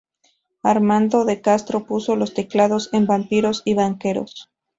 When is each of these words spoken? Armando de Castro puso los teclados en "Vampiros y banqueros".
Armando 0.63 1.25
de 1.25 1.41
Castro 1.41 1.85
puso 1.85 2.15
los 2.15 2.33
teclados 2.33 2.89
en 2.91 3.05
"Vampiros 3.05 3.61
y 3.65 3.75
banqueros". 3.75 4.49